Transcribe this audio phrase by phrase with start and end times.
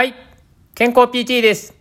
[0.00, 0.14] はい、
[0.74, 1.74] 健康 PT です。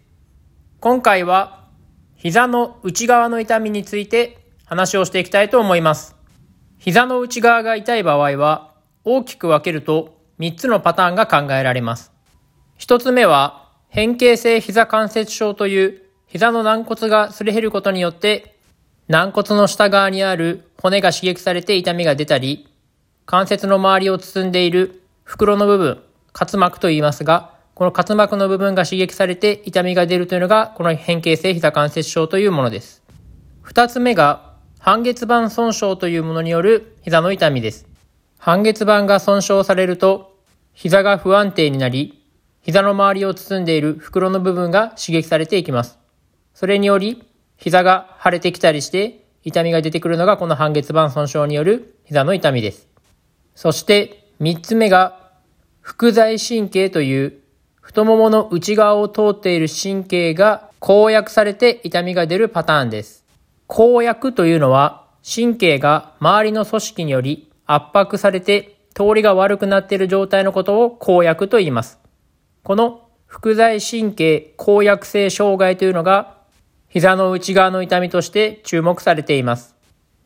[0.81, 1.69] 今回は
[2.17, 6.17] 膝の内側の痛みについて話をしていきたいと思います。
[6.79, 8.73] 膝の内側が痛い場合は
[9.05, 12.11] 大きく分けると3つのパターンが考えられます。
[12.79, 18.59] 1つ目は変形性膝関節症という膝の軟骨がすり減ることによって
[19.07, 22.67] 軟骨の下側にある骨が刺激されて痛みが出たり、
[23.25, 26.03] 関節の周りを包んでいる袋の部分、
[26.37, 33.01] 滑膜と言いますが、この滑膜の部分が刺激されて痛みが出るというのが、この変形性膝関節症というものです。
[33.61, 37.87] 二つ目が、半月板損傷というものによる膝の痛みです。
[38.37, 40.35] 半月板が損傷されると、
[40.73, 42.21] 膝が不安定になり、
[42.59, 45.99] 膝の周りを包んでいる袋の部分が刺激されていきます。
[46.53, 47.23] それにより、
[47.55, 52.89] 膝が腫れてきたりして、痛みが出てくるのがこの半月板損傷による膝の痛みです。
[53.55, 55.31] そして、三つ目が、
[55.81, 57.39] 腹在神経という
[57.89, 63.25] 太ももの内側を通っている神経が公約されて痛みが出るパターンです。
[63.65, 71.97] 公約というのは神経が周りの組織により圧迫されて通りが悪くなっている状態のことを公約と言います。
[72.61, 76.37] この腹在神経公約性障害というのが
[76.89, 79.75] 膝の内側の痛みとして注目されています。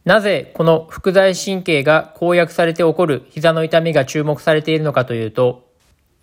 [0.04, 5.64] なぜこの腹在神経が公約されて起こる膝の痛みが注目されているのかというと、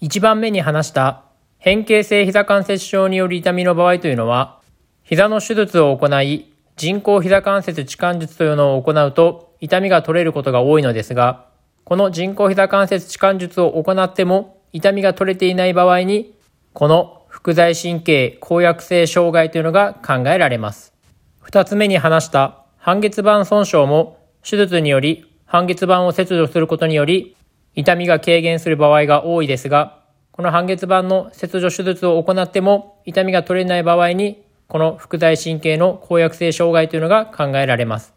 [0.02, 1.24] 一番目に話した
[1.60, 4.60] 変形性膝関節症による痛みの場合というのは、
[5.02, 11.48] 膝の手術を行い、人工膝関節置換術というのを行うと痛みが取れることが多いのですが、
[11.84, 16.34] この人工膝関節置換術を行っても痛みが取れていない場合に、
[16.72, 20.94] この腹在神経公約性障害というのが考えられます。
[21.42, 27.36] 二つ目に話した半月板損傷も手術により半月板を切除することにより
[27.74, 29.99] 痛みが軽減する場合が多いですが、
[30.32, 38.14] この半月板の切除手術を行っても痛みが取れない場合に、この腹在神経の公約性障害というのが考えられます。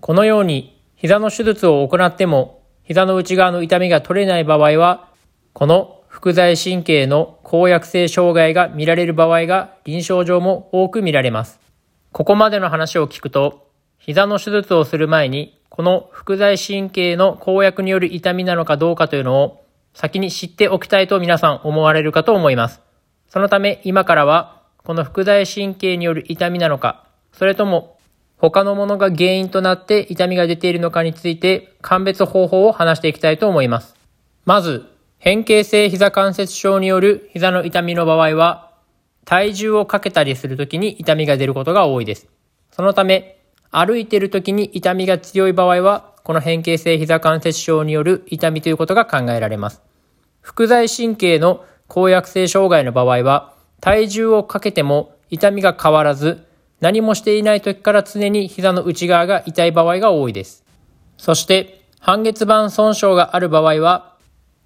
[0.00, 5.08] このように膝の手術を行っても膝の内側の痛みが取れない場合は、
[5.52, 11.60] この腹在神経の公約性障害が見られる場合が臨床上も多く見られます。
[12.10, 19.61] ここまでの話を聞くと、膝の手術をする前に、この腹在神経の公約による痛みなのかどうかというのを
[19.94, 22.80] 先に知っておきたいと皆さん思われるかと思います。
[23.28, 27.98] そのため今からは、この腹在神経による痛みなのか、それとも
[28.38, 33.94] 他のものが原因となって痛みが出ているのかについて鑑別方法を話していきたいと思います。
[34.44, 34.86] まず、
[35.18, 38.72] 変形性膝関節症による膝の痛みの場合は、
[39.24, 42.26] 体重をかけたりするときに痛みが出ることが多いです。
[42.72, 43.38] そのため、
[43.70, 49.82] 歩いているときに痛みが強い場合は、この変形性膝関節症による痛みということが考えられます。
[50.40, 56.46] 腹在神経の公約性障害の場合は、体重をかけても痛みが変わらず、
[56.80, 60.64] 何もしていない時から常に膝の内側が痛い場合が多いです。
[61.16, 64.16] そして、半月板損傷がある場合は、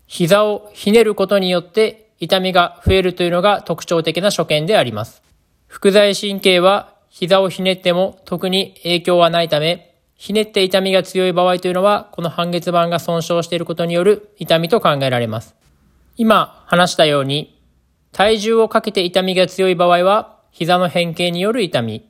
[0.07, 5.23] 膝をひねることによって痛みが増えるというのが特徴的な所見であります。
[5.69, 15.55] 腹在神経は膝をひねっても特に影響はないため、ひねって痛みが強い場合というのは、この半月板が損傷していることによる痛みと考えられます。
[16.17, 17.61] 今話したように、
[18.13, 22.09] 体重をかけて痛みが強い場合は、膝の変形による痛み。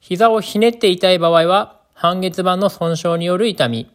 [0.00, 3.90] 膝をひねって痛い場合は、半月板の損傷による痛み。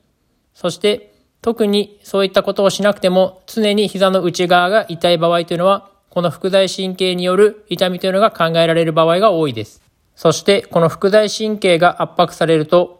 [0.54, 1.12] そして、
[1.42, 9.82] 特にそういったことをしなくても、常に膝の内側が痛い場合というのは、この腹在神経による痛みというのが考えられる場合が多いです。
[10.16, 12.99] そして、この腹在神経が圧迫されると、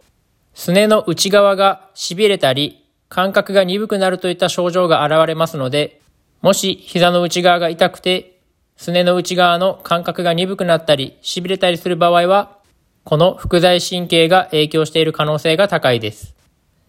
[0.54, 6.00] すねの内側が痺れたり、感覚が鈍くなるといった症状が現れますので、
[6.42, 8.38] もし膝の内側が痛くて、
[8.76, 12.58] すねの内側の感覚が鈍くなったり、痺れたりする場合は、
[13.04, 16.34] この腹在神経が影響している可能性が高いです。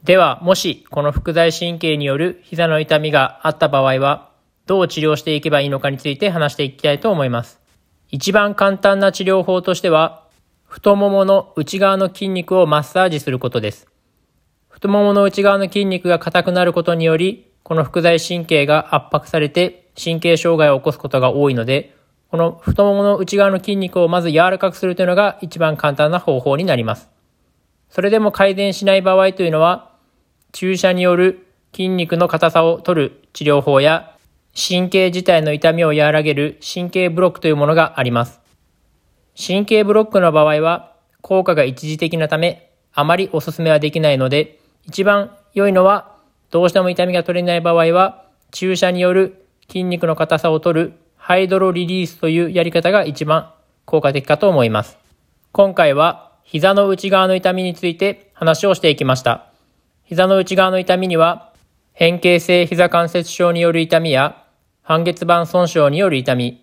[0.04, 4.30] では、もしこの腹在神経による膝の痛みがあった場合は、
[4.68, 7.60] どう治療していけばいいのかについて話していきたいと思います。
[8.10, 10.24] 一番簡単な治療法としては、
[10.72, 13.90] 太ももの内側の筋肉をマッサージすることです。
[14.70, 21.94] 太ももの内側の筋肉が硬くなることにより、この腹在神経が圧迫されて神経障害を起こすことが多いので、
[22.30, 27.10] この太ももの内側の筋肉をまず柔らかくするというのが一番簡単な方法になります。
[27.90, 29.92] それでも改善しない場合というのは、
[30.54, 34.16] 注射による筋肉の硬さを取る治療法や、
[34.56, 38.41] 神経自体の痛みを和らげる神経ブロックというものがあります。
[39.38, 46.16] 神経ブロックの場合は、効果が一時的なため、あまりお勧めはできないので、一番良いのは、
[46.50, 53.54] どうしても痛みが取れない場合は、注射による筋肉の硬さを取るハイドロリリースというやり方が一番
[53.86, 54.98] 効果的かと思います。
[55.54, 59.48] 今回は膝の内側の痛みについて話をしていきました。
[60.04, 61.54] 膝の内側の痛みには
[61.94, 64.44] 変形性膝関節症による痛みや
[64.82, 66.61] 半月板損傷による痛み、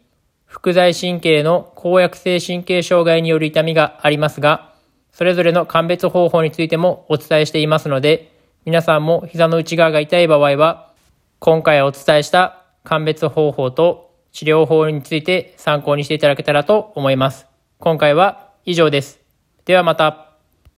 [0.49, 4.73] 副在神経の公約性神経障害による痛みがありますが、
[5.13, 8.33] それぞれの鑑別方法についてもお伝えしていますので、
[8.65, 10.93] 皆さんも膝の内側が痛い場合は、
[11.39, 17.47] 今回お伝えした鑑別方法と治療法について参考にしていただけたらと思います。
[17.79, 19.21] 今回は以上です。
[19.67, 20.28] ではまた。